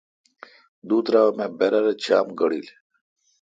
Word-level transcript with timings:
دو 0.87 0.97
ترا 1.05 1.21
ام 1.29 1.39
اے°برر 1.43 1.85
چام 2.03 2.27
گڑیل۔ 2.39 2.67